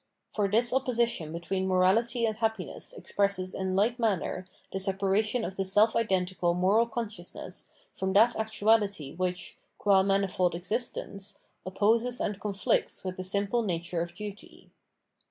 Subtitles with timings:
[0.33, 5.63] For this opposition between morahty and happiness expresses in like manner the separation of the
[5.63, 11.37] self identical moral consciousness from that actuality which, qua manifold existence,
[11.67, 14.71] opposes and conflicts with the simple nature of duty.